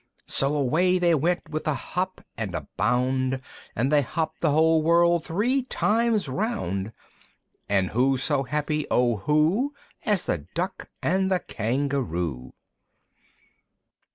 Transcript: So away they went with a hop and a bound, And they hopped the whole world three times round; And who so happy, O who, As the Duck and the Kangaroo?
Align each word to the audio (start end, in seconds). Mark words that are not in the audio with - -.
So 0.25 0.55
away 0.55 0.97
they 0.97 1.13
went 1.13 1.43
with 1.51 1.67
a 1.67 1.75
hop 1.75 2.21
and 2.35 2.55
a 2.55 2.67
bound, 2.75 3.39
And 3.75 3.91
they 3.91 4.01
hopped 4.01 4.39
the 4.41 4.49
whole 4.49 4.81
world 4.81 5.23
three 5.25 5.61
times 5.61 6.27
round; 6.27 6.91
And 7.69 7.89
who 7.91 8.17
so 8.17 8.41
happy, 8.41 8.87
O 8.89 9.17
who, 9.17 9.75
As 10.03 10.25
the 10.25 10.47
Duck 10.55 10.89
and 11.03 11.29
the 11.29 11.37
Kangaroo? 11.37 12.53